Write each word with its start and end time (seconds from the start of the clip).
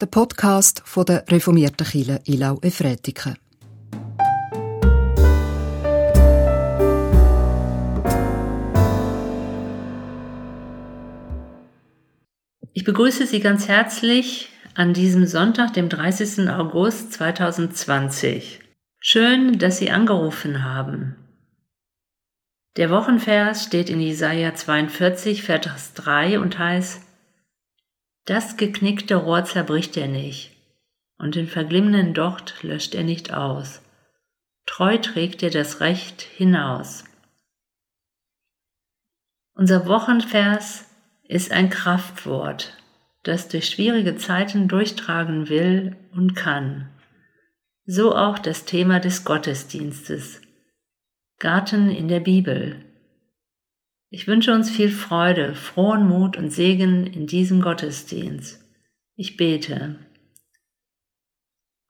der 0.00 0.06
Podcast 0.06 0.82
von 0.86 1.04
der 1.04 1.24
reformierten 1.28 1.86
Kirche 1.86 2.20
Ilau 2.24 2.58
Efretiken. 2.62 3.36
Ich 12.72 12.84
begrüße 12.84 13.26
Sie 13.26 13.40
ganz 13.40 13.68
herzlich 13.68 14.48
an 14.74 14.94
diesem 14.94 15.26
Sonntag, 15.26 15.74
dem 15.74 15.90
30. 15.90 16.48
August 16.48 17.12
2020. 17.12 18.60
Schön, 19.00 19.58
dass 19.58 19.78
Sie 19.78 19.90
angerufen 19.90 20.64
haben. 20.64 21.16
Der 22.76 22.88
Wochenvers 22.88 23.64
steht 23.64 23.90
in 23.90 24.00
Jesaja 24.00 24.54
42, 24.54 25.42
Vers 25.42 25.92
3 25.92 26.40
und 26.40 26.58
heißt, 26.58 27.02
das 28.24 28.56
geknickte 28.56 29.16
Rohr 29.16 29.44
zerbricht 29.44 29.96
er 29.96 30.08
nicht, 30.08 30.52
und 31.18 31.34
den 31.34 31.46
verglimmenden 31.48 32.14
Docht 32.14 32.62
löscht 32.62 32.94
er 32.94 33.04
nicht 33.04 33.32
aus. 33.32 33.82
Treu 34.66 34.98
trägt 34.98 35.42
er 35.42 35.50
das 35.50 35.80
Recht 35.80 36.22
hinaus. 36.22 37.04
Unser 39.54 39.86
Wochenvers 39.86 40.86
ist 41.24 41.52
ein 41.52 41.70
Kraftwort, 41.70 42.76
das 43.22 43.48
durch 43.48 43.68
schwierige 43.68 44.16
Zeiten 44.16 44.68
durchtragen 44.68 45.48
will 45.48 45.96
und 46.12 46.34
kann. 46.34 46.88
So 47.84 48.14
auch 48.14 48.38
das 48.38 48.64
Thema 48.64 49.00
des 49.00 49.24
Gottesdienstes. 49.24 50.40
Garten 51.38 51.90
in 51.90 52.08
der 52.08 52.20
Bibel. 52.20 52.84
Ich 54.12 54.26
wünsche 54.26 54.52
uns 54.52 54.68
viel 54.68 54.90
Freude, 54.90 55.54
frohen 55.54 56.08
Mut 56.08 56.36
und 56.36 56.50
Segen 56.50 57.06
in 57.06 57.28
diesem 57.28 57.62
Gottesdienst. 57.62 58.60
Ich 59.14 59.36
bete. 59.36 60.00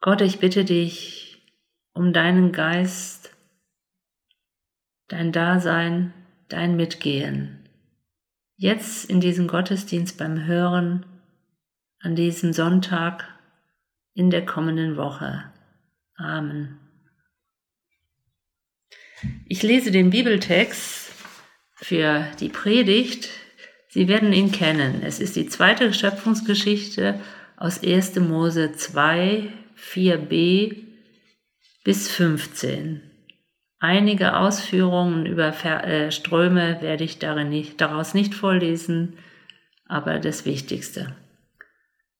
Gott, 0.01 0.21
ich 0.21 0.39
bitte 0.39 0.67
dich 0.67 1.43
um 1.95 2.13
deinen 2.13 2.53
Geist, 2.53 3.35
dein 5.09 5.33
Dasein, 5.33 6.13
dein 6.51 6.77
Mitgehen. 6.77 7.69
Jetzt 8.57 9.09
in 9.09 9.23
diesem 9.23 9.49
Gottesdienst 9.49 10.19
beim 10.19 10.45
Hören, 10.45 11.07
an 12.01 12.17
diesem 12.17 12.53
Sonntag, 12.53 13.27
in 14.13 14.29
der 14.29 14.45
kommenden 14.45 14.99
Woche. 14.99 15.51
Amen. 16.17 16.79
Ich 19.47 19.63
lese 19.63 19.91
den 19.91 20.11
Bibeltext 20.11 21.10
für 21.81 22.27
die 22.39 22.49
Predigt. 22.49 23.29
Sie 23.89 24.07
werden 24.07 24.33
ihn 24.33 24.53
kennen. 24.53 25.03
Es 25.05 25.19
ist 25.19 25.37
die 25.37 25.47
zweite 25.47 25.93
Schöpfungsgeschichte 25.93 27.19
aus 27.57 27.83
1. 27.83 28.17
Mose 28.17 28.73
2, 28.73 29.49
4b 29.77 30.77
bis 31.85 32.09
15. 32.09 33.03
Einige 33.79 34.37
Ausführungen 34.37 35.25
über 35.25 35.55
äh, 35.65 36.13
Ströme 36.13 36.83
werde 36.83 37.05
ich 37.05 37.19
nicht, 37.21 37.81
daraus 37.81 38.13
nicht 38.13 38.35
vorlesen, 38.35 39.17
aber 39.87 40.19
das 40.19 40.45
Wichtigste. 40.45 41.17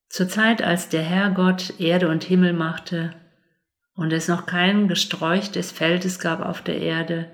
Zur 0.09 0.29
Zeit, 0.29 0.63
als 0.63 0.89
der 0.89 1.03
Herr 1.03 1.31
Gott 1.31 1.75
Erde 1.79 2.09
und 2.09 2.25
Himmel 2.25 2.55
machte 2.55 3.15
und 3.95 4.13
es 4.13 4.27
noch 4.27 4.47
kein 4.47 4.89
Gesträuch 4.89 5.53
des 5.53 5.71
Feldes 5.71 6.19
gab 6.19 6.41
auf 6.41 6.63
der 6.63 6.81
Erde, 6.81 7.31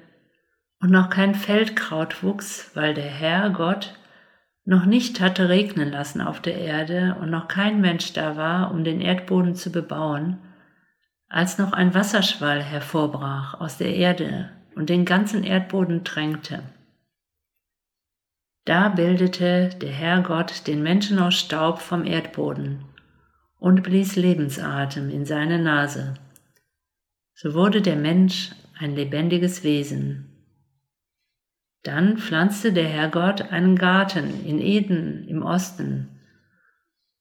und 0.80 0.90
noch 0.90 1.10
kein 1.10 1.34
Feldkraut 1.34 2.22
wuchs, 2.22 2.70
weil 2.74 2.94
der 2.94 3.04
Herr 3.04 3.50
Gott 3.50 3.94
noch 4.64 4.84
nicht 4.84 5.20
hatte 5.20 5.48
regnen 5.48 5.90
lassen 5.90 6.20
auf 6.20 6.40
der 6.40 6.58
Erde 6.58 7.16
und 7.20 7.30
noch 7.30 7.48
kein 7.48 7.80
Mensch 7.80 8.12
da 8.12 8.36
war, 8.36 8.72
um 8.72 8.84
den 8.84 9.00
Erdboden 9.00 9.54
zu 9.54 9.70
bebauen, 9.70 10.38
als 11.28 11.58
noch 11.58 11.72
ein 11.72 11.94
Wasserschwall 11.94 12.62
hervorbrach 12.62 13.60
aus 13.60 13.78
der 13.78 13.94
Erde 13.94 14.50
und 14.74 14.90
den 14.90 15.04
ganzen 15.04 15.44
Erdboden 15.44 16.04
tränkte. 16.04 16.62
Da 18.64 18.88
bildete 18.88 19.70
der 19.80 19.92
Herr 19.92 20.22
Gott 20.22 20.66
den 20.66 20.82
Menschen 20.82 21.20
aus 21.20 21.34
Staub 21.34 21.78
vom 21.78 22.04
Erdboden 22.04 22.84
und 23.58 23.84
blies 23.84 24.16
Lebensatem 24.16 25.08
in 25.08 25.24
seine 25.24 25.60
Nase. 25.60 26.14
So 27.34 27.54
wurde 27.54 27.80
der 27.80 27.96
Mensch 27.96 28.50
ein 28.78 28.96
lebendiges 28.96 29.62
Wesen. 29.62 30.25
Dann 31.86 32.18
pflanzte 32.18 32.72
der 32.72 32.88
Herrgott 32.88 33.52
einen 33.52 33.76
Garten 33.76 34.44
in 34.44 34.60
Eden 34.60 35.28
im 35.28 35.42
Osten, 35.42 36.08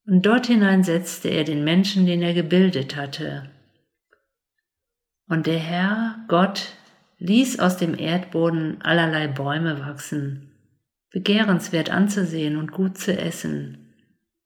und 0.08 0.26
dort 0.26 0.48
hinein 0.48 0.84
setzte 0.84 1.30
er 1.30 1.44
den 1.44 1.64
Menschen, 1.64 2.08
den 2.08 2.24
er 2.24 2.34
gebildet 2.34 2.96
hatte. 2.96 3.52
Und 5.28 5.46
der 5.46 5.60
Herr 5.60 6.16
Gott 6.28 6.74
ließ 7.20 7.60
aus 7.60 7.78
dem 7.78 7.98
Erdboden 7.98 8.82
allerlei 8.82 9.28
Bäume 9.28 9.80
wachsen, 9.82 10.52
begehrenswert 11.12 11.92
anzusehen 11.92 12.58
und 12.58 12.72
gut 12.72 12.98
zu 12.98 13.16
essen, 13.16 13.94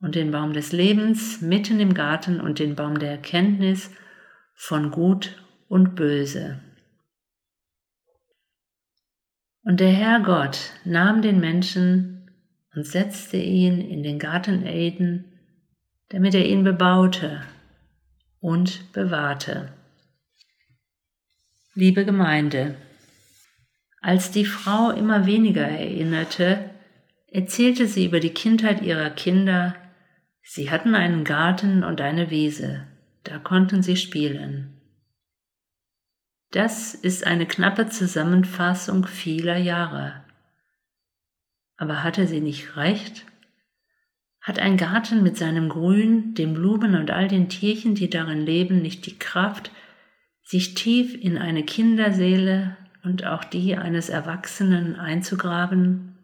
und 0.02 0.16
den 0.16 0.32
Baum 0.32 0.52
des 0.52 0.72
Lebens 0.72 1.40
mitten 1.40 1.80
im 1.80 1.94
Garten 1.94 2.42
und 2.42 2.58
den 2.58 2.74
Baum 2.74 2.98
der 2.98 3.12
Erkenntnis 3.12 3.90
von 4.54 4.90
Gut 4.90 5.42
und 5.68 5.94
Böse. 5.94 6.60
Und 9.70 9.78
der 9.78 9.92
Herr 9.92 10.18
Gott 10.18 10.72
nahm 10.84 11.22
den 11.22 11.38
Menschen 11.38 12.28
und 12.74 12.84
setzte 12.84 13.36
ihn 13.36 13.80
in 13.80 14.02
den 14.02 14.18
Garten 14.18 14.66
Eden, 14.66 15.26
damit 16.08 16.34
er 16.34 16.44
ihn 16.44 16.64
bebaute 16.64 17.42
und 18.40 18.92
bewahrte. 18.92 19.72
Liebe 21.76 22.04
Gemeinde, 22.04 22.74
als 24.00 24.32
die 24.32 24.44
Frau 24.44 24.90
immer 24.90 25.24
weniger 25.26 25.68
erinnerte, 25.68 26.70
erzählte 27.28 27.86
sie 27.86 28.06
über 28.06 28.18
die 28.18 28.34
Kindheit 28.34 28.82
ihrer 28.82 29.10
Kinder, 29.10 29.76
sie 30.42 30.72
hatten 30.72 30.96
einen 30.96 31.22
Garten 31.22 31.84
und 31.84 32.00
eine 32.00 32.28
Wiese, 32.30 32.88
da 33.22 33.38
konnten 33.38 33.84
sie 33.84 33.96
spielen. 33.96 34.79
Das 36.50 36.94
ist 36.94 37.26
eine 37.26 37.46
knappe 37.46 37.88
Zusammenfassung 37.88 39.06
vieler 39.06 39.56
Jahre. 39.56 40.24
Aber 41.76 42.02
hatte 42.02 42.26
sie 42.26 42.40
nicht 42.40 42.76
recht? 42.76 43.24
Hat 44.40 44.58
ein 44.58 44.76
Garten 44.76 45.22
mit 45.22 45.36
seinem 45.36 45.68
Grün, 45.68 46.34
den 46.34 46.54
Blumen 46.54 46.96
und 46.96 47.10
all 47.12 47.28
den 47.28 47.48
Tierchen, 47.48 47.94
die 47.94 48.10
darin 48.10 48.44
leben, 48.44 48.82
nicht 48.82 49.06
die 49.06 49.18
Kraft, 49.18 49.70
sich 50.42 50.74
tief 50.74 51.14
in 51.14 51.38
eine 51.38 51.62
Kinderseele 51.62 52.76
und 53.04 53.24
auch 53.24 53.44
die 53.44 53.76
eines 53.76 54.08
Erwachsenen 54.08 54.96
einzugraben? 54.96 56.16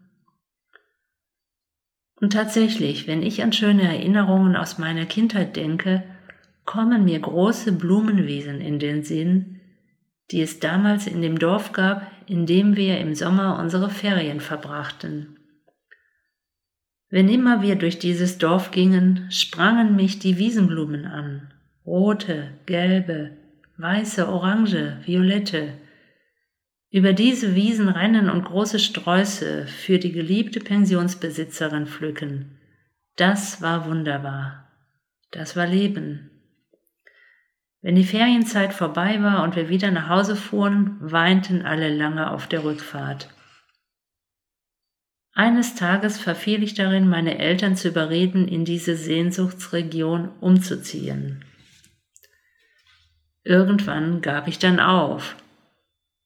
Und 2.19 2.33
tatsächlich, 2.33 3.07
wenn 3.07 3.23
ich 3.23 3.43
an 3.43 3.53
schöne 3.53 3.83
Erinnerungen 3.83 4.57
aus 4.57 4.77
meiner 4.77 5.05
Kindheit 5.05 5.55
denke, 5.55 6.03
kommen 6.65 7.05
mir 7.05 7.19
große 7.19 7.71
Blumenwiesen 7.71 8.59
in 8.59 8.79
den 8.79 9.03
Sinn, 9.03 9.56
die 10.31 10.41
es 10.41 10.59
damals 10.59 11.07
in 11.07 11.21
dem 11.21 11.39
Dorf 11.39 11.71
gab, 11.71 12.11
in 12.27 12.45
dem 12.45 12.75
wir 12.75 12.99
im 12.99 13.15
Sommer 13.15 13.59
unsere 13.59 13.89
Ferien 13.89 14.39
verbrachten. 14.39 15.37
Wenn 17.09 17.29
immer 17.29 17.61
wir 17.61 17.75
durch 17.75 17.99
dieses 17.99 18.37
Dorf 18.37 18.71
gingen, 18.71 19.31
sprangen 19.31 19.95
mich 19.95 20.19
die 20.19 20.37
Wiesenblumen 20.37 21.05
an, 21.05 21.53
rote, 21.85 22.51
gelbe, 22.65 23.37
weiße, 23.77 24.27
orange, 24.27 24.97
violette. 25.05 25.73
Über 26.89 27.13
diese 27.13 27.55
Wiesen 27.55 27.87
rennen 27.87 28.29
und 28.29 28.43
große 28.43 28.79
Sträuße 28.79 29.67
für 29.67 29.99
die 29.99 30.11
geliebte 30.11 30.59
Pensionsbesitzerin 30.59 31.85
pflücken. 31.85 32.57
Das 33.15 33.61
war 33.61 33.87
wunderbar. 33.87 34.67
Das 35.31 35.55
war 35.55 35.67
Leben. 35.67 36.36
Wenn 37.81 37.95
die 37.95 38.03
Ferienzeit 38.03 38.73
vorbei 38.73 39.21
war 39.21 39.43
und 39.43 39.55
wir 39.55 39.69
wieder 39.69 39.91
nach 39.91 40.09
Hause 40.09 40.35
fuhren, 40.35 40.97
weinten 40.99 41.61
alle 41.61 41.93
lange 41.95 42.31
auf 42.31 42.47
der 42.47 42.63
Rückfahrt. 42.63 43.29
Eines 45.33 45.75
Tages 45.75 46.17
verfiel 46.17 46.63
ich 46.63 46.73
darin, 46.73 47.07
meine 47.07 47.37
Eltern 47.37 47.75
zu 47.75 47.89
überreden, 47.89 48.47
in 48.47 48.65
diese 48.65 48.95
Sehnsuchtsregion 48.95 50.29
umzuziehen. 50.39 51.45
Irgendwann 53.43 54.21
gab 54.21 54.47
ich 54.47 54.57
dann 54.57 54.79
auf. 54.79 55.35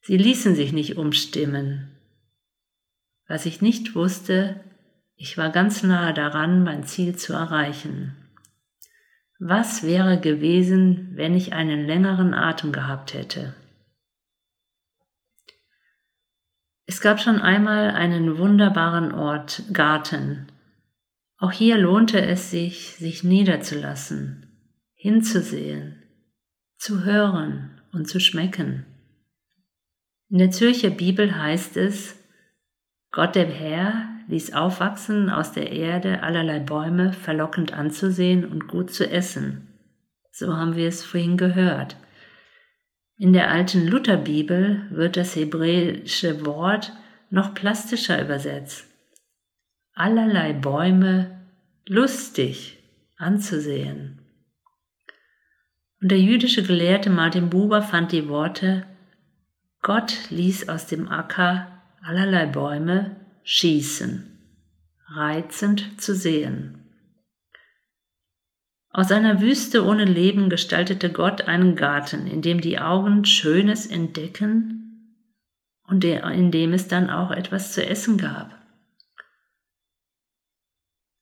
Sie 0.02 0.16
ließen 0.16 0.56
sich 0.56 0.72
nicht 0.72 0.98
umstimmen. 0.98 1.92
Was 3.28 3.46
ich 3.46 3.62
nicht 3.62 3.96
wusste, 3.96 4.64
ich 5.16 5.38
war 5.38 5.52
ganz 5.52 5.84
nahe 5.84 6.14
daran, 6.14 6.64
mein 6.64 6.86
Ziel 6.86 7.16
zu 7.16 7.34
erreichen. 7.34 8.21
Was 9.44 9.82
wäre 9.82 10.20
gewesen, 10.20 11.14
wenn 11.16 11.34
ich 11.34 11.52
einen 11.52 11.88
längeren 11.88 12.36
Atem 12.36 12.72
gehabt 12.72 13.16
hätte? 13.16 13.56
Es 16.86 17.02
gab 17.02 17.20
schon 17.20 17.42
einmal 17.42 17.90
einen 17.90 18.38
wunderbaren 18.38 19.12
Ort, 19.12 19.64
Garten, 19.74 20.46
Auch 21.38 21.52
hier 21.52 21.80
lohnte 21.80 22.22
es 22.22 22.52
sich, 22.52 22.98
sich 22.98 23.24
niederzulassen, 23.24 24.46
hinzusehen, 24.94 26.04
zu 26.78 27.04
hören 27.04 27.82
und 27.94 28.08
zu 28.08 28.20
schmecken. 28.20 28.86
In 30.30 30.38
der 30.38 30.52
Zürcher 30.52 30.92
Bibel 30.92 31.36
heißt 31.36 31.78
es, 31.78 32.16
Gott 33.10 33.34
der 33.34 33.48
Herr 33.48 34.11
ließ 34.28 34.54
aufwachsen 34.54 35.30
aus 35.30 35.52
der 35.52 35.72
Erde 35.72 36.24
allerlei 36.24 36.60
Bäume, 36.60 37.14
verlockend 37.14 37.74
anzusehen 37.74 38.46
und 38.46 38.68
gut 38.68 38.92
zu 38.92 39.10
essen. 39.10 39.68
So 40.32 40.56
haben 40.56 40.76
wir 40.76 40.88
es 40.88 41.04
vorhin 41.04 41.38
gehört. 41.38 41.98
In 43.18 43.34
der 43.34 43.52
alten 43.52 43.88
Lutherbibel 43.88 44.88
wird 44.90 45.18
das 45.18 45.36
hebräische 45.36 46.46
Wort 46.46 46.94
noch 47.30 47.54
plastischer 47.54 48.22
übersetzt. 48.22 48.88
Allerlei 49.94 50.54
Bäume 50.54 51.40
lustig 51.88 52.80
anzusehen. 53.18 54.22
Und 56.02 56.12
der 56.12 56.20
jüdische 56.20 56.64
Gelehrte 56.64 57.10
Martin 57.10 57.50
Buber 57.50 57.82
fand 57.84 58.12
die 58.12 58.28
Worte 58.28 58.86
Gott 59.84 60.30
ließ 60.30 60.70
aus 60.70 60.86
dem 60.88 61.08
Acker 61.08 61.68
allerlei 62.04 62.46
Bäume 62.46 63.16
schießen, 63.44 64.40
reizend 65.08 66.02
zu 66.02 66.16
sehen. 66.16 66.78
Aus 68.90 69.12
einer 69.12 69.42
Wüste 69.42 69.86
ohne 69.86 70.04
Leben 70.04 70.50
gestaltete 70.50 71.12
Gott 71.12 71.44
einen 71.44 71.76
Garten, 71.76 72.28
in 72.28 72.42
dem 72.42 72.60
die 72.60 72.78
Augen 72.78 73.24
Schönes 73.24 73.88
entdecken 73.88 74.82
und 75.84 76.04
in 76.04 76.52
dem 76.52 76.74
es 76.74 76.88
dann 76.88 77.10
auch 77.10 77.32
etwas 77.32 77.74
zu 77.74 77.86
essen 77.86 78.18
gab. 78.18 78.58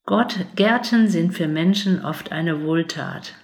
Gott, 0.06 0.48
Gärten 0.56 1.08
sind 1.08 1.34
für 1.34 1.48
Menschen 1.48 2.04
oft 2.04 2.32
eine 2.32 2.64
Wohltat, 2.64 3.36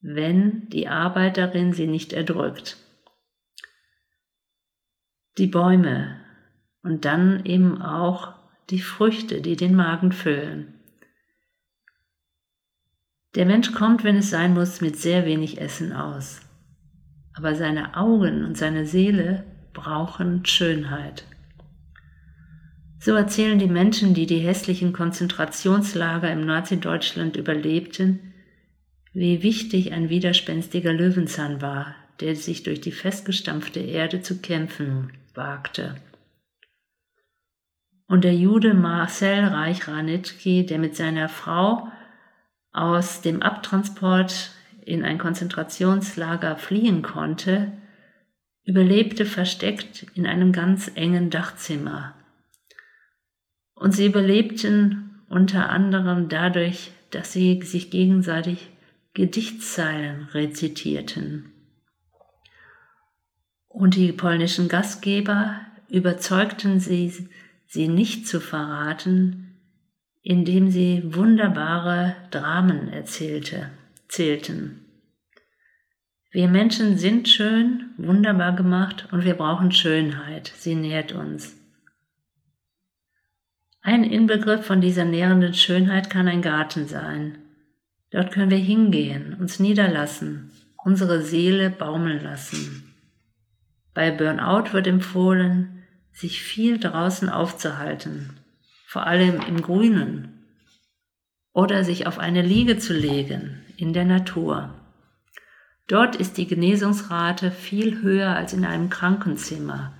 wenn 0.00 0.68
die 0.70 0.88
Arbeit 0.88 1.36
darin 1.36 1.74
sie 1.74 1.86
nicht 1.86 2.14
erdrückt. 2.14 2.78
Die 5.36 5.46
Bäume 5.46 6.25
und 6.86 7.04
dann 7.04 7.44
eben 7.44 7.82
auch 7.82 8.32
die 8.70 8.78
Früchte, 8.78 9.42
die 9.42 9.56
den 9.56 9.74
Magen 9.74 10.12
füllen. 10.12 10.74
Der 13.34 13.44
Mensch 13.44 13.72
kommt, 13.72 14.04
wenn 14.04 14.16
es 14.16 14.30
sein 14.30 14.54
muss, 14.54 14.80
mit 14.80 14.96
sehr 14.96 15.26
wenig 15.26 15.60
Essen 15.60 15.92
aus. 15.92 16.40
Aber 17.34 17.54
seine 17.54 17.96
Augen 17.96 18.44
und 18.44 18.56
seine 18.56 18.86
Seele 18.86 19.44
brauchen 19.74 20.46
Schönheit. 20.46 21.24
So 22.98 23.12
erzählen 23.12 23.58
die 23.58 23.66
Menschen, 23.66 24.14
die 24.14 24.26
die 24.26 24.38
hässlichen 24.38 24.92
Konzentrationslager 24.92 26.32
im 26.32 26.46
Nazi-Deutschland 26.46 27.36
überlebten, 27.36 28.32
wie 29.12 29.42
wichtig 29.42 29.92
ein 29.92 30.08
widerspenstiger 30.08 30.92
Löwenzahn 30.92 31.60
war, 31.60 31.94
der 32.20 32.36
sich 32.36 32.62
durch 32.62 32.80
die 32.80 32.92
festgestampfte 32.92 33.80
Erde 33.80 34.22
zu 34.22 34.40
kämpfen 34.40 35.12
wagte. 35.34 35.96
Und 38.08 38.24
der 38.24 38.34
Jude 38.34 38.74
Marcel 38.74 39.44
Reich-Ranitzky, 39.44 40.64
der 40.64 40.78
mit 40.78 40.94
seiner 40.96 41.28
Frau 41.28 41.88
aus 42.72 43.20
dem 43.20 43.42
Abtransport 43.42 44.52
in 44.84 45.04
ein 45.04 45.18
Konzentrationslager 45.18 46.56
fliehen 46.56 47.02
konnte, 47.02 47.72
überlebte 48.64 49.24
versteckt 49.24 50.06
in 50.14 50.26
einem 50.26 50.52
ganz 50.52 50.90
engen 50.94 51.30
Dachzimmer. 51.30 52.14
Und 53.74 53.92
sie 53.92 54.06
überlebten 54.06 55.22
unter 55.28 55.70
anderem 55.70 56.28
dadurch, 56.28 56.92
dass 57.10 57.32
sie 57.32 57.60
sich 57.62 57.90
gegenseitig 57.90 58.70
Gedichtszeilen 59.14 60.28
rezitierten. 60.32 61.52
Und 63.68 63.94
die 63.96 64.12
polnischen 64.12 64.68
Gastgeber 64.68 65.60
überzeugten 65.88 66.80
sie, 66.80 67.28
sie 67.66 67.88
nicht 67.88 68.26
zu 68.26 68.40
verraten, 68.40 69.54
indem 70.22 70.70
sie 70.70 71.02
wunderbare 71.14 72.16
Dramen 72.30 72.88
erzählte, 72.88 73.70
zählten. 74.08 74.86
Wir 76.30 76.48
Menschen 76.48 76.98
sind 76.98 77.28
schön, 77.28 77.90
wunderbar 77.96 78.54
gemacht 78.54 79.08
und 79.10 79.24
wir 79.24 79.34
brauchen 79.34 79.72
Schönheit. 79.72 80.52
Sie 80.56 80.74
nährt 80.74 81.12
uns. 81.12 81.56
Ein 83.80 84.02
Inbegriff 84.02 84.66
von 84.66 84.80
dieser 84.80 85.04
nährenden 85.04 85.54
Schönheit 85.54 86.10
kann 86.10 86.26
ein 86.26 86.42
Garten 86.42 86.88
sein. 86.88 87.38
Dort 88.10 88.32
können 88.32 88.50
wir 88.50 88.58
hingehen, 88.58 89.34
uns 89.34 89.60
niederlassen, 89.60 90.50
unsere 90.76 91.22
Seele 91.22 91.70
baumeln 91.70 92.22
lassen. 92.22 92.92
Bei 93.94 94.10
Burnout 94.10 94.72
wird 94.72 94.88
empfohlen, 94.88 95.75
sich 96.16 96.42
viel 96.42 96.78
draußen 96.78 97.28
aufzuhalten, 97.28 98.40
vor 98.86 99.06
allem 99.06 99.42
im 99.42 99.60
Grünen, 99.60 100.46
oder 101.52 101.84
sich 101.84 102.06
auf 102.06 102.18
eine 102.18 102.40
Liege 102.40 102.78
zu 102.78 102.94
legen 102.94 103.62
in 103.76 103.92
der 103.92 104.06
Natur. 104.06 104.74
Dort 105.88 106.16
ist 106.16 106.38
die 106.38 106.46
Genesungsrate 106.46 107.50
viel 107.50 108.00
höher 108.00 108.34
als 108.34 108.54
in 108.54 108.64
einem 108.64 108.88
Krankenzimmer, 108.88 109.92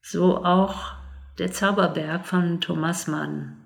so 0.00 0.42
auch 0.42 0.94
der 1.38 1.52
Zauberberg 1.52 2.26
von 2.26 2.62
Thomas 2.62 3.06
Mann. 3.06 3.58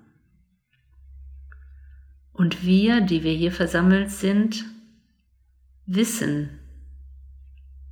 Und 2.33 2.65
wir, 2.65 2.99
die 2.99 3.23
wir 3.23 3.33
hier 3.33 3.53
versammelt 3.53 4.11
sind, 4.11 4.65
wissen, 5.85 6.59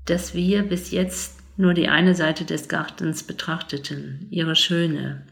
dass 0.06 0.34
wir 0.34 0.64
bis 0.64 0.92
jetzt 0.92 1.45
nur 1.57 1.74
die 1.74 1.88
eine 1.88 2.16
Seite 2.16 2.46
des 2.46 2.68
Gartens 2.68 3.24
betrachteten, 3.24 4.28
ihre 4.30 4.56
schöne. 4.56 5.24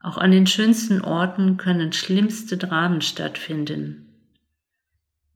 Auch 0.00 0.18
an 0.18 0.32
den 0.32 0.46
schönsten 0.46 1.00
Orten 1.00 1.56
können 1.56 1.92
schlimmste 1.92 2.56
Dramen 2.56 3.00
stattfinden. 3.02 4.08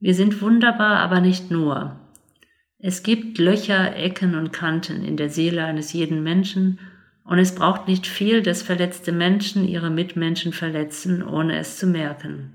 Wir 0.01 0.15
sind 0.15 0.43
wunderbar, 0.43 0.99
aber 0.99 1.21
nicht 1.21 1.51
nur. 1.51 1.99
Es 2.79 3.03
gibt 3.03 3.39
Löcher, 3.39 3.97
Ecken 3.97 4.35
und 4.35 4.53
Kanten 4.53 5.05
in 5.05 5.17
der 5.17 5.31
Seele 5.31 5.65
eines 5.65 5.93
jeden 5.93 6.23
Menschen 6.23 6.79
und 7.25 7.39
es 7.39 7.55
braucht 7.55 7.89
nicht 7.89 8.07
viel, 8.07 8.43
dass 8.43 8.63
verletzte 8.63 9.13
Menschen 9.13 9.67
ihre 9.67 9.91
Mitmenschen 9.91 10.53
verletzen, 10.53 11.23
ohne 11.23 11.59
es 11.59 11.79
zu 11.79 11.87
merken. 11.87 12.53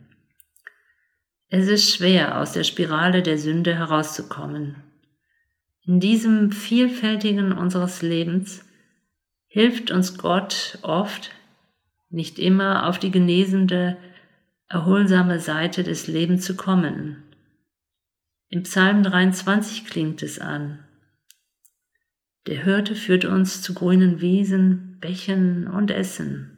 Es 1.49 1.67
ist 1.67 1.93
schwer, 1.93 2.39
aus 2.39 2.53
der 2.53 2.63
Spirale 2.63 3.21
der 3.21 3.37
Sünde 3.37 3.75
herauszukommen. 3.75 4.75
In 5.83 5.99
diesem 5.99 6.51
vielfältigen 6.51 7.53
unseres 7.53 8.01
Lebens 8.01 8.63
hilft 9.47 9.91
uns 9.91 10.17
Gott 10.17 10.77
oft, 10.83 11.31
nicht 12.09 12.37
immer 12.39 12.87
auf 12.87 12.99
die 12.99 13.11
genesende, 13.11 13.97
erholsame 14.67 15.39
Seite 15.39 15.83
des 15.83 16.07
Lebens 16.07 16.45
zu 16.45 16.55
kommen. 16.55 17.23
Im 18.49 18.63
Psalm 18.63 19.01
23 19.01 19.85
klingt 19.85 20.21
es 20.21 20.39
an. 20.39 20.79
Der 22.47 22.63
Hirte 22.63 22.95
führt 22.95 23.25
uns 23.25 23.61
zu 23.61 23.73
grünen 23.73 24.21
Wiesen, 24.21 24.97
Bächen 24.99 25.67
und 25.67 25.89
Essen. 25.89 26.57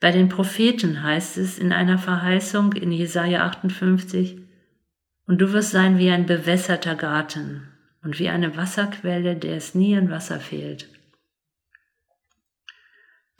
Bei 0.00 0.10
den 0.10 0.28
Propheten 0.28 1.02
heißt 1.02 1.38
es 1.38 1.58
in 1.58 1.72
einer 1.72 1.98
Verheißung 1.98 2.72
in 2.72 2.90
Jesaja 2.90 3.44
58, 3.46 4.41
und 5.26 5.40
du 5.40 5.52
wirst 5.52 5.70
sein 5.70 5.98
wie 5.98 6.10
ein 6.10 6.26
bewässerter 6.26 6.94
Garten 6.94 7.68
und 8.02 8.18
wie 8.18 8.28
eine 8.28 8.56
Wasserquelle, 8.56 9.36
der 9.36 9.56
es 9.56 9.74
nie 9.74 9.96
an 9.96 10.10
Wasser 10.10 10.40
fehlt. 10.40 10.88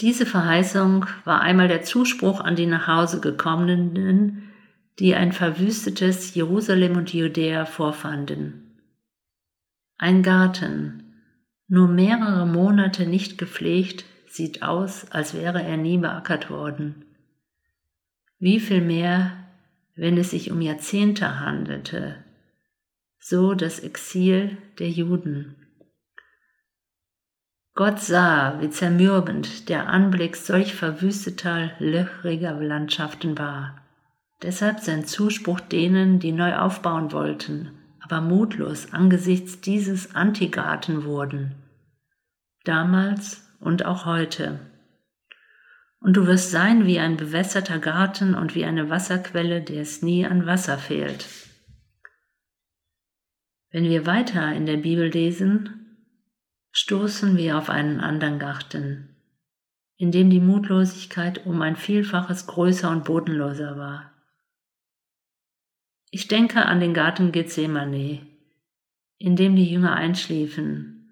Diese 0.00 0.26
Verheißung 0.26 1.06
war 1.24 1.42
einmal 1.42 1.68
der 1.68 1.82
Zuspruch 1.82 2.40
an 2.40 2.56
die 2.56 2.66
nach 2.66 2.86
Hause 2.86 3.20
gekommenen, 3.20 4.50
die 4.98 5.14
ein 5.14 5.32
verwüstetes 5.32 6.34
Jerusalem 6.34 6.96
und 6.96 7.12
Judäa 7.12 7.64
vorfanden. 7.66 8.80
Ein 9.96 10.22
Garten, 10.22 11.02
nur 11.68 11.88
mehrere 11.88 12.46
Monate 12.46 13.06
nicht 13.06 13.38
gepflegt, 13.38 14.04
sieht 14.28 14.62
aus, 14.62 15.10
als 15.10 15.34
wäre 15.34 15.62
er 15.62 15.76
nie 15.76 15.98
beackert 15.98 16.50
worden. 16.50 17.04
Wie 18.38 18.58
viel 18.58 18.80
mehr, 18.80 19.41
wenn 19.94 20.16
es 20.16 20.30
sich 20.30 20.50
um 20.50 20.60
Jahrzehnte 20.60 21.40
handelte, 21.40 22.16
so 23.18 23.54
das 23.54 23.78
Exil 23.80 24.56
der 24.78 24.90
Juden. 24.90 25.56
Gott 27.74 28.00
sah, 28.00 28.60
wie 28.60 28.68
zermürbend 28.68 29.68
der 29.68 29.88
Anblick 29.88 30.36
solch 30.36 30.74
verwüsteter, 30.74 31.70
löchriger 31.78 32.52
Landschaften 32.52 33.38
war. 33.38 33.80
Deshalb 34.42 34.80
sein 34.80 35.06
Zuspruch 35.06 35.60
denen, 35.60 36.18
die 36.18 36.32
neu 36.32 36.56
aufbauen 36.56 37.12
wollten, 37.12 37.70
aber 38.00 38.20
mutlos 38.20 38.92
angesichts 38.92 39.60
dieses 39.60 40.14
Antigarten 40.14 41.04
wurden. 41.04 41.54
Damals 42.64 43.42
und 43.60 43.86
auch 43.86 44.04
heute. 44.04 44.60
Und 46.02 46.16
du 46.16 46.26
wirst 46.26 46.50
sein 46.50 46.86
wie 46.86 46.98
ein 46.98 47.16
bewässerter 47.16 47.78
Garten 47.78 48.34
und 48.34 48.54
wie 48.54 48.64
eine 48.64 48.90
Wasserquelle, 48.90 49.62
der 49.62 49.82
es 49.82 50.02
nie 50.02 50.26
an 50.26 50.46
Wasser 50.46 50.78
fehlt. 50.78 51.26
Wenn 53.70 53.84
wir 53.84 54.04
weiter 54.04 54.52
in 54.52 54.66
der 54.66 54.76
Bibel 54.76 55.08
lesen, 55.08 56.08
stoßen 56.72 57.36
wir 57.36 57.56
auf 57.56 57.70
einen 57.70 58.00
anderen 58.00 58.38
Garten, 58.38 59.16
in 59.96 60.10
dem 60.10 60.28
die 60.28 60.40
Mutlosigkeit 60.40 61.46
um 61.46 61.62
ein 61.62 61.76
Vielfaches 61.76 62.46
größer 62.46 62.90
und 62.90 63.04
bodenloser 63.04 63.78
war. 63.78 64.12
Ich 66.10 66.28
denke 66.28 66.66
an 66.66 66.80
den 66.80 66.92
Garten 66.92 67.32
Gethsemane, 67.32 68.26
in 69.18 69.36
dem 69.36 69.54
die 69.54 69.70
Jünger 69.70 69.94
einschliefen 69.94 71.10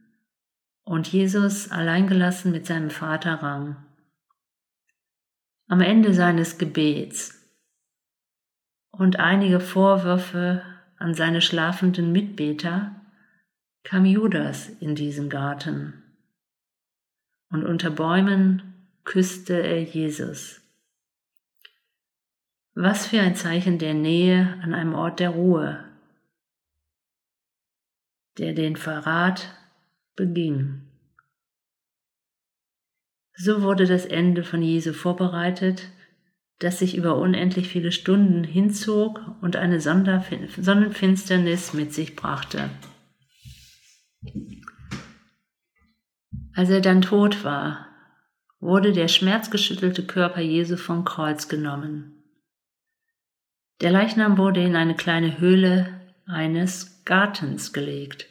und 0.82 1.06
Jesus 1.08 1.70
alleingelassen 1.70 2.50
mit 2.50 2.66
seinem 2.66 2.90
Vater 2.90 3.34
rang. 3.34 3.76
Am 5.70 5.80
Ende 5.80 6.14
seines 6.14 6.58
Gebets 6.58 7.48
und 8.90 9.20
einige 9.20 9.60
Vorwürfe 9.60 10.64
an 10.96 11.14
seine 11.14 11.40
schlafenden 11.40 12.10
Mitbeter 12.10 13.00
kam 13.84 14.04
Judas 14.04 14.68
in 14.68 14.96
diesen 14.96 15.30
Garten 15.30 16.02
und 17.50 17.64
unter 17.64 17.90
Bäumen 17.90 18.74
küsste 19.04 19.62
er 19.62 19.80
Jesus. 19.80 20.60
Was 22.74 23.06
für 23.06 23.20
ein 23.20 23.36
Zeichen 23.36 23.78
der 23.78 23.94
Nähe 23.94 24.58
an 24.64 24.74
einem 24.74 24.96
Ort 24.96 25.20
der 25.20 25.30
Ruhe, 25.30 25.84
der 28.38 28.54
den 28.54 28.74
Verrat 28.74 29.54
beging. 30.16 30.89
So 33.42 33.62
wurde 33.62 33.86
das 33.86 34.04
Ende 34.04 34.44
von 34.44 34.60
Jesu 34.60 34.92
vorbereitet, 34.92 35.88
das 36.58 36.78
sich 36.78 36.94
über 36.94 37.16
unendlich 37.16 37.68
viele 37.68 37.90
Stunden 37.90 38.44
hinzog 38.44 39.22
und 39.40 39.56
eine 39.56 39.80
Sonnenfinsternis 39.80 41.72
mit 41.72 41.94
sich 41.94 42.16
brachte. 42.16 42.68
Als 46.54 46.68
er 46.68 46.82
dann 46.82 47.00
tot 47.00 47.42
war, 47.42 47.86
wurde 48.58 48.92
der 48.92 49.08
schmerzgeschüttelte 49.08 50.04
Körper 50.04 50.42
Jesu 50.42 50.76
vom 50.76 51.06
Kreuz 51.06 51.48
genommen. 51.48 52.22
Der 53.80 53.90
Leichnam 53.90 54.36
wurde 54.36 54.62
in 54.62 54.76
eine 54.76 54.96
kleine 54.96 55.40
Höhle 55.40 55.98
eines 56.26 57.06
Gartens 57.06 57.72
gelegt. 57.72 58.26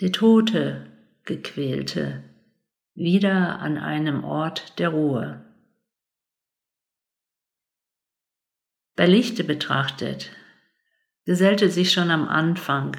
Der 0.00 0.10
Tote, 0.10 0.90
Gequälte, 1.24 2.24
wieder 2.96 3.60
an 3.60 3.78
einem 3.78 4.24
Ort 4.24 4.78
der 4.78 4.88
Ruhe. 4.88 5.44
Bei 8.96 9.06
Lichte 9.06 9.44
betrachtet 9.44 10.32
gesellte 11.26 11.70
sich 11.70 11.92
schon 11.92 12.10
am 12.10 12.28
Anfang 12.28 12.96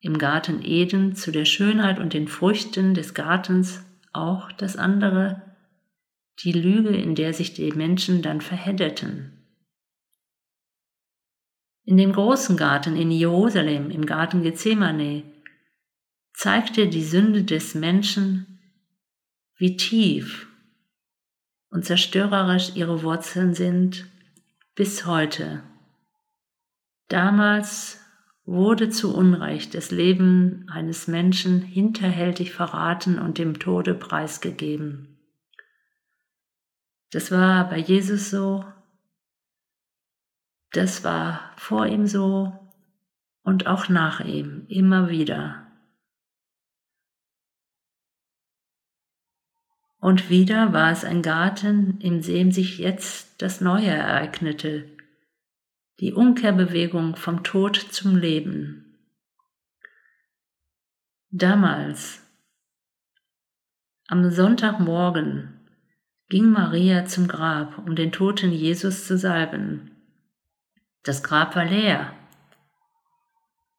im 0.00 0.18
Garten 0.18 0.60
Eden 0.62 1.14
zu 1.14 1.30
der 1.30 1.44
Schönheit 1.44 1.98
und 1.98 2.12
den 2.12 2.26
Früchten 2.26 2.94
des 2.94 3.14
Gartens 3.14 3.84
auch 4.12 4.50
das 4.52 4.76
andere, 4.76 5.42
die 6.42 6.52
Lüge, 6.52 6.90
in 6.90 7.14
der 7.14 7.32
sich 7.32 7.54
die 7.54 7.70
Menschen 7.70 8.22
dann 8.22 8.40
verheddeten. 8.40 9.36
In 11.84 11.96
dem 11.96 12.12
großen 12.12 12.56
Garten 12.56 12.96
in 12.96 13.10
Jerusalem, 13.10 13.90
im 13.90 14.04
Garten 14.04 14.42
Gethsemane, 14.42 15.22
zeigte 16.32 16.88
die 16.88 17.04
Sünde 17.04 17.44
des 17.44 17.74
Menschen, 17.74 18.49
wie 19.60 19.76
tief 19.76 20.48
und 21.68 21.84
zerstörerisch 21.84 22.76
ihre 22.76 23.02
Wurzeln 23.02 23.52
sind 23.52 24.06
bis 24.74 25.04
heute. 25.04 25.62
Damals 27.08 28.00
wurde 28.46 28.88
zu 28.88 29.14
Unrecht 29.14 29.74
das 29.74 29.90
Leben 29.90 30.66
eines 30.70 31.08
Menschen 31.08 31.60
hinterhältig 31.60 32.52
verraten 32.52 33.18
und 33.18 33.36
dem 33.36 33.58
Tode 33.58 33.94
preisgegeben. 33.94 35.18
Das 37.10 37.30
war 37.30 37.68
bei 37.68 37.76
Jesus 37.76 38.30
so, 38.30 38.64
das 40.72 41.04
war 41.04 41.52
vor 41.56 41.86
ihm 41.86 42.06
so 42.06 42.50
und 43.42 43.66
auch 43.66 43.90
nach 43.90 44.20
ihm 44.20 44.64
immer 44.68 45.10
wieder. 45.10 45.59
Und 50.00 50.30
wieder 50.30 50.72
war 50.72 50.90
es 50.90 51.04
ein 51.04 51.22
Garten, 51.22 52.00
in 52.00 52.22
dem 52.22 52.52
sich 52.52 52.78
jetzt 52.78 53.42
das 53.42 53.60
Neue 53.60 53.90
ereignete, 53.90 54.88
die 56.00 56.14
Umkehrbewegung 56.14 57.16
vom 57.16 57.42
Tod 57.42 57.76
zum 57.76 58.16
Leben. 58.16 58.96
Damals, 61.30 62.22
am 64.08 64.30
Sonntagmorgen, 64.30 65.60
ging 66.30 66.50
Maria 66.50 67.04
zum 67.04 67.28
Grab, 67.28 67.76
um 67.78 67.94
den 67.94 68.10
toten 68.10 68.52
Jesus 68.52 69.06
zu 69.06 69.18
salben. 69.18 69.90
Das 71.02 71.22
Grab 71.22 71.54
war 71.56 71.66
leer. 71.66 72.14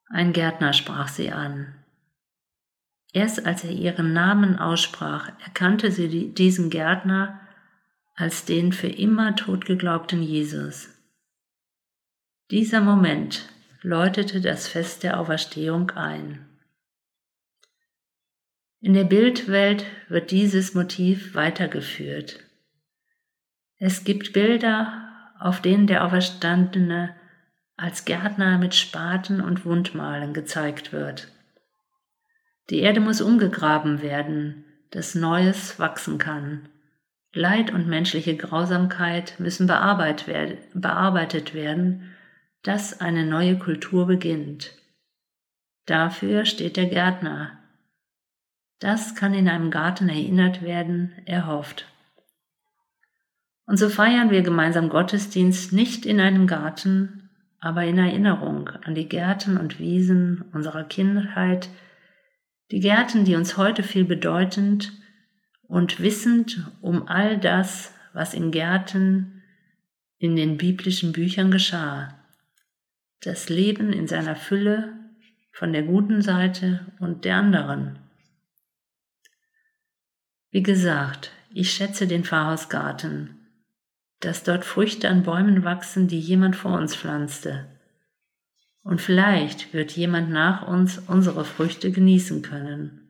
Ein 0.07 0.33
Gärtner 0.33 0.73
sprach 0.73 1.07
sie 1.07 1.31
an. 1.31 1.80
Erst 3.13 3.45
als 3.45 3.63
er 3.63 3.71
ihren 3.71 4.13
Namen 4.13 4.57
aussprach, 4.57 5.31
erkannte 5.43 5.91
sie 5.91 6.33
diesen 6.33 6.69
Gärtner 6.69 7.39
als 8.15 8.45
den 8.45 8.71
für 8.71 8.87
immer 8.87 9.35
tot 9.35 9.65
geglaubten 9.65 10.21
Jesus. 10.21 10.89
Dieser 12.51 12.81
Moment 12.81 13.49
läutete 13.81 14.41
das 14.41 14.67
Fest 14.67 15.03
der 15.03 15.19
Auferstehung 15.19 15.91
ein. 15.91 16.45
In 18.79 18.93
der 18.93 19.03
Bildwelt 19.03 19.85
wird 20.09 20.31
dieses 20.31 20.73
Motiv 20.73 21.35
weitergeführt. 21.35 22.39
Es 23.77 24.03
gibt 24.03 24.33
Bilder, 24.33 25.33
auf 25.39 25.61
denen 25.61 25.87
der 25.87 26.05
Auferstandene 26.05 27.15
als 27.77 28.05
Gärtner 28.05 28.57
mit 28.57 28.75
Spaten 28.75 29.41
und 29.41 29.65
Wundmalen 29.65 30.33
gezeigt 30.33 30.93
wird. 30.93 31.31
Die 32.69 32.79
Erde 32.79 32.99
muss 32.99 33.21
umgegraben 33.21 34.01
werden, 34.01 34.65
dass 34.91 35.15
Neues 35.15 35.79
wachsen 35.79 36.17
kann. 36.17 36.69
Leid 37.33 37.73
und 37.73 37.87
menschliche 37.87 38.35
Grausamkeit 38.35 39.39
müssen 39.39 39.65
bearbeitet 39.67 41.53
werden, 41.53 42.11
dass 42.63 42.99
eine 42.99 43.25
neue 43.25 43.57
Kultur 43.57 44.05
beginnt. 44.05 44.75
Dafür 45.85 46.45
steht 46.45 46.77
der 46.77 46.87
Gärtner. 46.87 47.57
Das 48.79 49.15
kann 49.15 49.33
in 49.33 49.47
einem 49.47 49.71
Garten 49.71 50.09
erinnert 50.09 50.61
werden, 50.61 51.13
er 51.25 51.47
hofft. 51.47 51.85
Und 53.65 53.77
so 53.77 53.89
feiern 53.89 54.31
wir 54.31 54.41
gemeinsam 54.41 54.89
Gottesdienst 54.89 55.71
nicht 55.71 56.05
in 56.05 56.19
einem 56.19 56.47
Garten, 56.47 57.29
aber 57.59 57.85
in 57.85 57.97
Erinnerung 57.97 58.69
an 58.69 58.95
die 58.95 59.07
Gärten 59.07 59.57
und 59.57 59.79
Wiesen 59.79 60.43
unserer 60.51 60.83
Kindheit, 60.83 61.69
die 62.71 62.79
Gärten, 62.79 63.25
die 63.25 63.35
uns 63.35 63.57
heute 63.57 63.83
viel 63.83 64.05
bedeutend 64.05 64.93
und 65.63 65.99
wissend 65.99 66.71
um 66.81 67.07
all 67.07 67.37
das, 67.37 67.93
was 68.13 68.33
in 68.33 68.51
Gärten 68.51 69.43
in 70.17 70.35
den 70.35 70.57
biblischen 70.57 71.11
Büchern 71.11 71.51
geschah. 71.51 72.17
Das 73.21 73.49
Leben 73.49 73.91
in 73.91 74.07
seiner 74.07 74.35
Fülle 74.35 74.93
von 75.51 75.73
der 75.73 75.83
guten 75.83 76.21
Seite 76.21 76.91
und 76.99 77.25
der 77.25 77.35
anderen. 77.35 77.99
Wie 80.49 80.63
gesagt, 80.63 81.31
ich 81.53 81.71
schätze 81.71 82.07
den 82.07 82.23
Pfarrhausgarten, 82.23 83.37
dass 84.21 84.43
dort 84.43 84.63
Früchte 84.63 85.09
an 85.09 85.23
Bäumen 85.23 85.63
wachsen, 85.63 86.07
die 86.07 86.19
jemand 86.19 86.55
vor 86.55 86.77
uns 86.77 86.95
pflanzte 86.95 87.70
und 88.83 89.01
vielleicht 89.01 89.73
wird 89.73 89.91
jemand 89.91 90.29
nach 90.29 90.67
uns 90.67 90.97
unsere 90.97 91.45
Früchte 91.45 91.91
genießen 91.91 92.41
können. 92.41 93.09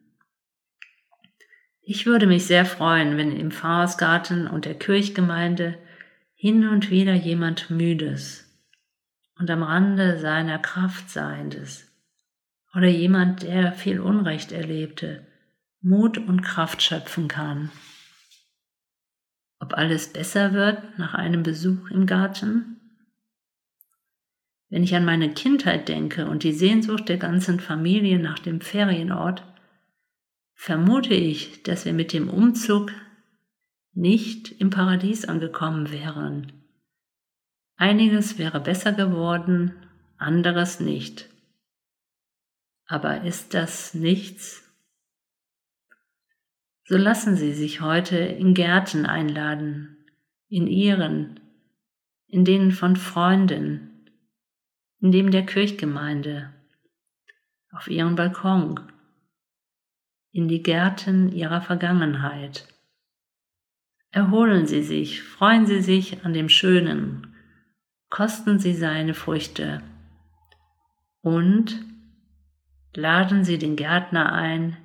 Ich 1.82 2.06
würde 2.06 2.28
mich 2.28 2.46
sehr 2.46 2.66
freuen, 2.66 3.18
wenn 3.18 3.36
im 3.36 3.52
Pfarrersgarten 3.52 4.48
und 4.48 4.66
der 4.66 4.76
Kirchgemeinde 4.76 5.78
hin 6.36 6.68
und 6.68 6.90
wieder 6.90 7.14
jemand 7.14 7.70
Müdes 7.70 8.48
und 9.40 9.50
am 9.50 9.64
Rande 9.64 10.20
seiner 10.20 10.60
Kraft 10.60 11.10
Seiendes 11.10 11.88
oder 12.76 12.88
jemand, 12.88 13.44
der 13.44 13.74
viel 13.74 14.00
Unrecht 14.00 14.52
erlebte, 14.52 15.26
Mut 15.82 16.18
und 16.18 16.42
Kraft 16.42 16.82
schöpfen 16.82 17.28
kann. 17.28 17.72
Ob 19.60 19.74
alles 19.74 20.12
besser 20.12 20.54
wird 20.54 20.98
nach 20.98 21.14
einem 21.14 21.44
Besuch 21.44 21.90
im 21.92 22.06
Garten? 22.06 22.81
Wenn 24.72 24.84
ich 24.84 24.96
an 24.96 25.04
meine 25.04 25.34
Kindheit 25.34 25.90
denke 25.90 26.30
und 26.30 26.44
die 26.44 26.54
Sehnsucht 26.54 27.10
der 27.10 27.18
ganzen 27.18 27.60
Familie 27.60 28.20
nach 28.20 28.40
dem 28.40 28.62
Ferienort, 28.62 29.44
vermute 30.54 31.14
ich, 31.14 31.62
dass 31.64 31.84
wir 31.84 31.92
mit 31.92 32.14
dem 32.14 32.30
Umzug 32.30 32.94
nicht 33.94 34.50
im 34.62 34.70
Paradies 34.70 35.26
angekommen 35.26 35.92
wären. 35.92 36.54
Einiges 37.76 38.38
wäre 38.38 38.62
besser 38.62 38.94
geworden, 38.94 39.74
anderes 40.18 40.80
nicht. 40.80 41.28
Aber 42.86 43.24
ist 43.26 43.54
das 43.54 43.94
nichts? 43.94 44.64
So 46.86 46.96
lassen 46.96 47.36
Sie 47.36 47.54
sich 47.54 47.82
heute 47.82 48.18
in 48.18 48.54
Gärten 48.54 49.06
einladen, 49.06 49.98
in 50.48 50.68
Ihren, 50.68 51.42
in 52.28 52.46
denen 52.46 52.72
von 52.72 52.96
Freunden, 52.96 53.91
dem 55.10 55.32
der 55.32 55.44
Kirchgemeinde, 55.46 56.54
auf 57.72 57.88
Ihren 57.88 58.16
Balkon, 58.16 58.80
in 60.32 60.48
die 60.48 60.62
Gärten 60.62 61.32
Ihrer 61.32 61.62
Vergangenheit. 61.62 62.68
Erholen 64.12 64.68
Sie 64.68 64.84
sich, 64.84 65.24
freuen 65.24 65.66
Sie 65.66 65.82
sich 65.82 66.24
an 66.24 66.34
dem 66.34 66.50
Schönen, 66.50 67.36
kosten 68.10 68.60
Sie 68.60 68.74
seine 68.74 69.16
Früchte 69.16 69.82
und 71.22 71.84
laden 72.94 73.44
Sie 73.44 73.58
den 73.58 73.76
Gärtner 73.76 74.32
ein, 74.34 74.78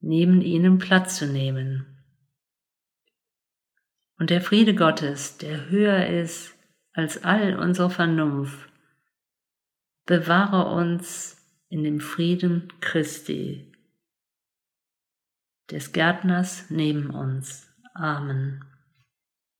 neben 0.00 0.40
ihnen 0.40 0.78
Platz 0.78 1.16
zu 1.16 1.26
nehmen. 1.26 1.86
Und 4.18 4.30
der 4.30 4.40
Friede 4.40 4.74
Gottes, 4.74 5.38
der 5.38 5.70
höher 5.70 6.06
ist 6.06 6.56
als 6.92 7.22
all 7.22 7.56
unsere 7.56 7.90
Vernunft, 7.90 8.67
bewahre 10.08 10.74
uns 10.74 11.36
in 11.68 11.84
dem 11.84 12.00
Frieden 12.00 12.72
Christi, 12.80 13.70
des 15.70 15.92
Gärtners 15.92 16.70
neben 16.70 17.10
uns. 17.10 17.68
Amen. 17.92 18.64